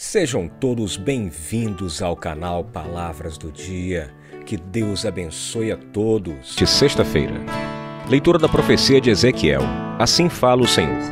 Sejam 0.00 0.46
todos 0.46 0.96
bem-vindos 0.96 2.00
ao 2.02 2.14
canal 2.14 2.62
Palavras 2.62 3.36
do 3.36 3.50
Dia. 3.50 4.14
Que 4.46 4.56
Deus 4.56 5.04
abençoe 5.04 5.72
a 5.72 5.76
todos. 5.76 6.54
De 6.54 6.68
sexta-feira. 6.68 7.34
Leitura 8.08 8.38
da 8.38 8.48
profecia 8.48 9.00
de 9.00 9.10
Ezequiel. 9.10 9.62
Assim 9.98 10.28
fala 10.28 10.62
o 10.62 10.68
Senhor. 10.68 11.02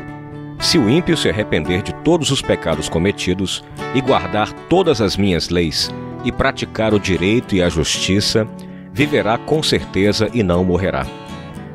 Se 0.61 0.77
o 0.77 0.89
ímpio 0.89 1.17
se 1.17 1.27
arrepender 1.27 1.81
de 1.81 1.93
todos 1.95 2.31
os 2.31 2.41
pecados 2.41 2.87
cometidos 2.87 3.61
e 3.93 3.99
guardar 3.99 4.53
todas 4.69 5.01
as 5.01 5.17
minhas 5.17 5.49
leis 5.49 5.89
e 6.23 6.31
praticar 6.31 6.93
o 6.93 6.99
direito 6.99 7.55
e 7.55 7.61
a 7.61 7.67
justiça, 7.67 8.47
viverá 8.93 9.37
com 9.37 9.61
certeza 9.61 10.29
e 10.33 10.41
não 10.41 10.63
morrerá. 10.63 11.05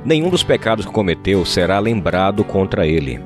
Nenhum 0.02 0.30
dos 0.30 0.42
pecados 0.42 0.86
que 0.86 0.92
cometeu 0.92 1.44
será 1.44 1.78
lembrado 1.78 2.42
contra 2.42 2.86
ele. 2.86 3.20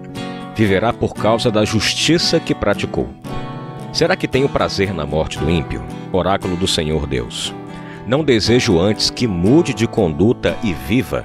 Viverá 0.57 0.93
por 0.93 1.15
causa 1.15 1.53
da 1.53 1.65
justiça 1.65 2.41
que 2.41 2.53
praticou. 2.53 3.09
Será 3.97 4.15
que 4.15 4.29
tenho 4.29 4.47
prazer 4.47 4.93
na 4.93 5.07
morte 5.07 5.39
do 5.39 5.49
ímpio? 5.49 5.83
Oráculo 6.13 6.55
do 6.55 6.69
Senhor 6.69 7.07
Deus. 7.07 7.55
Não 8.07 8.23
desejo 8.23 8.79
antes 8.79 9.09
que 9.09 9.27
mude 9.27 9.73
de 9.73 9.87
conduta 9.87 10.55
e 10.63 10.75
viva. 10.75 11.25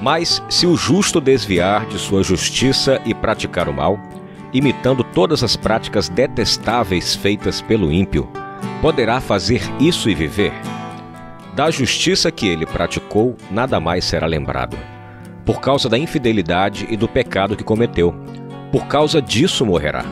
Mas 0.00 0.40
se 0.48 0.64
o 0.64 0.76
justo 0.76 1.20
desviar 1.20 1.86
de 1.86 1.98
sua 1.98 2.22
justiça 2.22 3.02
e 3.04 3.12
praticar 3.12 3.68
o 3.68 3.74
mal, 3.74 3.98
imitando 4.52 5.02
todas 5.02 5.42
as 5.42 5.56
práticas 5.56 6.08
detestáveis 6.08 7.16
feitas 7.16 7.60
pelo 7.60 7.90
ímpio, 7.90 8.28
poderá 8.80 9.20
fazer 9.20 9.60
isso 9.80 10.08
e 10.08 10.14
viver? 10.14 10.52
Da 11.56 11.68
justiça 11.68 12.30
que 12.30 12.46
ele 12.46 12.64
praticou, 12.64 13.36
nada 13.50 13.80
mais 13.80 14.04
será 14.04 14.28
lembrado. 14.28 14.78
Por 15.44 15.60
causa 15.60 15.88
da 15.88 15.98
infidelidade 15.98 16.86
e 16.88 16.96
do 16.96 17.08
pecado 17.08 17.56
que 17.56 17.64
cometeu, 17.64 18.14
por 18.70 18.86
causa 18.86 19.20
disso 19.20 19.66
morrerá. 19.66 20.04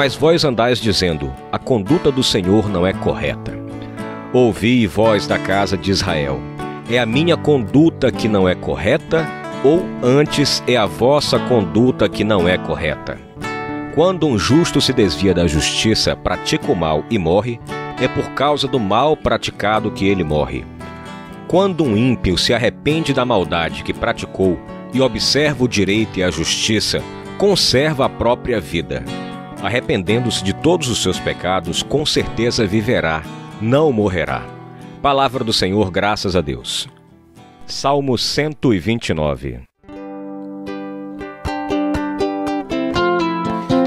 Mas 0.00 0.14
vós 0.14 0.46
andais 0.46 0.78
dizendo: 0.78 1.30
a 1.52 1.58
conduta 1.58 2.10
do 2.10 2.22
Senhor 2.22 2.70
não 2.70 2.86
é 2.86 2.92
correta. 2.94 3.52
Ouvi, 4.32 4.86
vós 4.86 5.26
da 5.26 5.38
casa 5.38 5.76
de 5.76 5.90
Israel: 5.90 6.40
é 6.88 6.98
a 6.98 7.04
minha 7.04 7.36
conduta 7.36 8.10
que 8.10 8.26
não 8.26 8.48
é 8.48 8.54
correta, 8.54 9.28
ou 9.62 9.84
antes 10.02 10.62
é 10.66 10.74
a 10.74 10.86
vossa 10.86 11.38
conduta 11.38 12.08
que 12.08 12.24
não 12.24 12.48
é 12.48 12.56
correta? 12.56 13.18
Quando 13.94 14.26
um 14.26 14.38
justo 14.38 14.80
se 14.80 14.94
desvia 14.94 15.34
da 15.34 15.46
justiça, 15.46 16.16
pratica 16.16 16.72
o 16.72 16.74
mal 16.74 17.04
e 17.10 17.18
morre, 17.18 17.60
é 18.00 18.08
por 18.08 18.30
causa 18.30 18.66
do 18.66 18.80
mal 18.80 19.14
praticado 19.14 19.90
que 19.90 20.08
ele 20.08 20.24
morre. 20.24 20.64
Quando 21.46 21.84
um 21.84 21.94
ímpio 21.94 22.38
se 22.38 22.54
arrepende 22.54 23.12
da 23.12 23.26
maldade 23.26 23.84
que 23.84 23.92
praticou 23.92 24.58
e 24.94 25.00
observa 25.02 25.62
o 25.62 25.68
direito 25.68 26.18
e 26.18 26.22
a 26.22 26.30
justiça, 26.30 27.02
conserva 27.36 28.06
a 28.06 28.08
própria 28.08 28.58
vida 28.58 29.04
arrependendo-se 29.62 30.42
de 30.42 30.52
todos 30.52 30.88
os 30.88 31.02
seus 31.02 31.18
pecados, 31.18 31.82
com 31.82 32.04
certeza 32.04 32.66
viverá, 32.66 33.22
não 33.60 33.92
morrerá. 33.92 34.42
Palavra 35.02 35.42
do 35.44 35.52
Senhor, 35.52 35.90
graças 35.90 36.36
a 36.36 36.40
Deus. 36.40 36.88
Salmo 37.66 38.18
129 38.18 39.60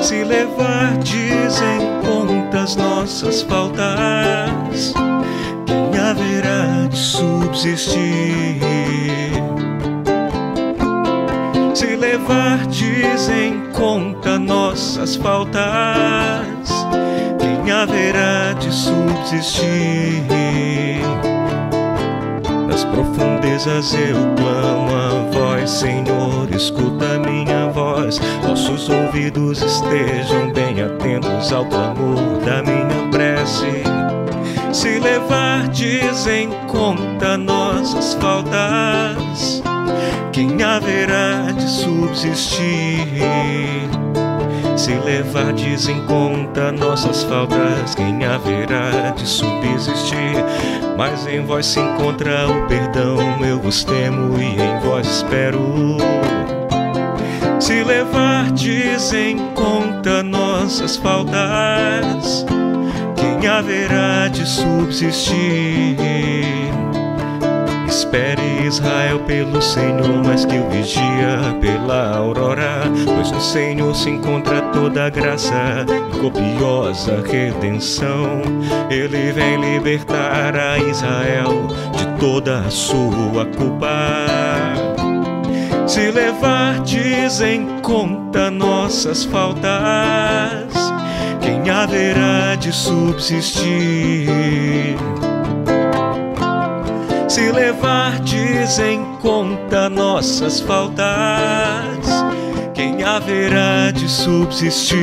Se 0.02 0.24
levardes 0.24 1.62
em 1.62 2.02
conta 2.06 2.64
as 2.64 2.76
nossas 2.76 3.42
faltas, 3.42 4.94
quem 5.66 6.00
haverá 6.00 6.88
de 6.90 6.98
subsistir? 6.98 8.64
Se 11.74 11.96
levardes 11.96 13.30
em 13.30 13.72
conta 13.72 14.38
nossas 14.38 15.16
faltas, 15.16 15.60
quem 17.40 17.72
haverá 17.72 18.54
de 18.54 18.72
subsistir? 18.72 20.24
Das 22.70 22.84
profundezas 22.86 23.96
eu 23.96 24.16
clamo 24.36 24.96
a 24.96 25.32
voz, 25.32 25.70
Senhor, 25.70 26.48
escuta 26.56 27.18
minha 27.20 27.72
voz. 27.72 28.22
Nossos 28.48 28.88
ouvidos 28.90 29.62
estejam 29.64 30.52
bem 30.54 30.80
atentos 30.80 31.52
ao 31.52 31.66
clamor 31.66 32.40
da 32.46 32.62
minha 32.62 33.10
prece. 33.12 33.84
Se 34.72 35.00
levardes 35.00 36.28
em 36.28 36.50
conta 36.68 37.36
nossas 37.36 38.14
faltas, 38.14 39.03
quem 40.34 40.62
haverá 40.64 41.52
de 41.52 41.70
subsistir? 41.70 43.08
Se 44.76 44.96
levardes 44.96 45.88
em 45.88 46.04
conta 46.08 46.72
nossas 46.72 47.24
faltas, 47.24 47.94
quem 47.96 48.26
haverá 48.26 49.12
de 49.16 49.28
subsistir? 49.28 50.44
Mas 50.98 51.28
em 51.28 51.46
vós 51.46 51.68
se 51.68 51.80
encontra 51.80 52.50
o 52.50 52.68
perdão, 52.68 53.46
eu 53.46 53.60
vos 53.60 53.84
temo 53.84 54.42
e 54.42 54.60
em 54.60 54.80
vós 54.84 55.08
espero. 55.08 55.98
Se 57.60 57.84
levardes 57.84 59.14
em 59.14 59.38
conta 59.54 60.24
nossas 60.24 60.98
faltas, 60.98 62.44
quem 63.16 63.48
haverá 63.48 64.28
de 64.30 64.46
subsistir? 64.48 65.96
Espere 68.04 68.68
Israel 68.68 69.20
pelo 69.20 69.62
Senhor, 69.62 70.22
mais 70.26 70.44
que 70.44 70.58
o 70.58 70.70
vigia 70.70 71.56
pela 71.62 72.18
aurora. 72.18 72.82
Pois 73.06 73.32
no 73.32 73.40
Senhor 73.40 73.96
se 73.96 74.10
encontra 74.10 74.62
toda 74.74 75.06
a 75.06 75.10
graça 75.10 75.86
e 75.88 76.20
copiosa 76.20 77.24
redenção. 77.26 78.42
Ele 78.90 79.32
vem 79.32 79.56
libertar 79.56 80.54
a 80.54 80.78
Israel 80.80 81.68
de 81.96 82.06
toda 82.20 82.60
a 82.60 82.70
sua 82.70 83.46
culpa. 83.58 83.88
Se 85.88 86.12
levardes 86.12 87.40
em 87.40 87.80
conta 87.80 88.52
nossas 88.52 89.24
faltas, 89.24 89.64
quem 91.42 91.70
haverá 91.70 92.56
de 92.56 92.74
subsistir? 92.74 93.64
Se 97.44 97.52
levardes 97.52 98.80
em 98.80 99.04
conta 99.22 99.90
nossas 99.90 100.62
faltas, 100.62 101.04
quem 102.74 103.04
haverá 103.04 103.92
de 103.92 104.08
subsistir? 104.10 104.98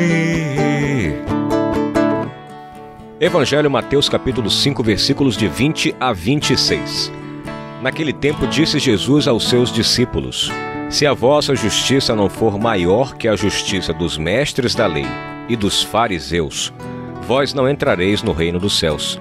Evangelho 3.20 3.70
Mateus 3.70 4.08
capítulo 4.08 4.48
5, 4.50 4.82
versículos 4.82 5.36
de 5.36 5.48
20 5.48 5.94
a 6.00 6.14
26. 6.14 7.12
Naquele 7.82 8.14
tempo 8.14 8.46
disse 8.46 8.78
Jesus 8.78 9.28
aos 9.28 9.46
seus 9.46 9.70
discípulos: 9.70 10.50
Se 10.88 11.06
a 11.06 11.12
vossa 11.12 11.54
justiça 11.54 12.16
não 12.16 12.30
for 12.30 12.58
maior 12.58 13.16
que 13.16 13.28
a 13.28 13.36
justiça 13.36 13.92
dos 13.92 14.16
mestres 14.16 14.74
da 14.74 14.86
lei 14.86 15.06
e 15.46 15.56
dos 15.56 15.82
fariseus, 15.82 16.72
vós 17.20 17.52
não 17.52 17.68
entrareis 17.68 18.22
no 18.22 18.32
reino 18.32 18.58
dos 18.58 18.78
céus. 18.78 19.20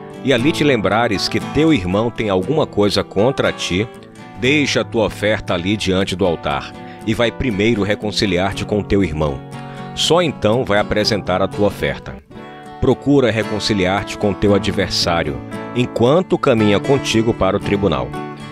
e 0.23 0.33
ali 0.33 0.51
te 0.51 0.63
lembrares 0.63 1.27
que 1.27 1.39
teu 1.39 1.73
irmão 1.73 2.09
tem 2.09 2.29
alguma 2.29 2.67
coisa 2.67 3.03
contra 3.03 3.51
ti, 3.51 3.87
deixa 4.39 4.81
a 4.81 4.83
tua 4.83 5.05
oferta 5.05 5.53
ali 5.53 5.75
diante 5.75 6.15
do 6.15 6.25
altar 6.25 6.71
e 7.05 7.13
vai 7.13 7.31
primeiro 7.31 7.83
reconciliar-te 7.83 8.65
com 8.65 8.83
teu 8.83 9.03
irmão. 9.03 9.39
Só 9.95 10.21
então 10.21 10.63
vai 10.63 10.79
apresentar 10.79 11.41
a 11.41 11.47
tua 11.47 11.67
oferta. 11.67 12.15
Procura 12.79 13.31
reconciliar-te 13.31 14.17
com 14.17 14.33
teu 14.33 14.55
adversário, 14.55 15.39
enquanto 15.75 16.37
caminha 16.37 16.79
contigo 16.79 17.33
para 17.33 17.57
o 17.57 17.59
tribunal. 17.59 18.07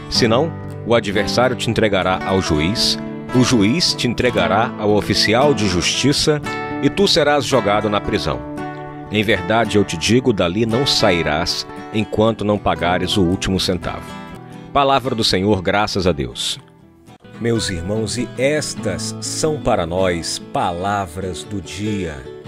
Senão, 0.10 0.52
o 0.86 0.94
adversário 0.94 1.56
te 1.56 1.70
entregará 1.70 2.20
ao 2.26 2.42
juiz, 2.42 2.98
o 3.36 3.44
juiz 3.44 3.94
te 3.94 4.08
entregará 4.08 4.72
ao 4.80 4.96
oficial 4.96 5.54
de 5.54 5.68
justiça 5.68 6.42
e 6.82 6.90
tu 6.90 7.08
serás 7.08 7.46
jogado 7.46 7.90
na 7.90 8.02
prisão. 8.02 8.59
Em 9.12 9.24
verdade 9.24 9.78
eu 9.78 9.84
te 9.84 9.98
digo: 9.98 10.32
dali 10.32 10.66
não 10.66 10.86
sairás 10.86 11.66
enquanto 11.94 12.46
não 12.46 12.58
pagares 12.58 13.18
o 13.18 13.24
último 13.24 13.60
centavo. 13.60 14.06
Palavra 14.72 15.16
do 15.16 15.24
Senhor, 15.24 15.62
graças 15.62 16.06
a 16.06 16.12
Deus. 16.12 16.60
Meus 17.42 17.70
irmãos, 17.70 18.18
e 18.18 18.28
estas 18.38 19.16
são 19.22 19.60
para 19.60 19.86
nós 19.86 20.40
palavras 20.54 21.44
do 21.44 21.62
dia. 21.62 22.39